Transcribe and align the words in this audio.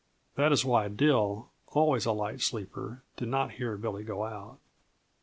That 0.33 0.51
is 0.51 0.65
why 0.65 0.87
Dill, 0.87 1.51
always 1.67 2.07
a 2.07 2.11
light 2.11 2.41
sleeper, 2.41 3.03
did 3.17 3.27
not 3.27 3.51
hear 3.51 3.77
Billy 3.77 4.03
go 4.03 4.23
out. 4.23 4.57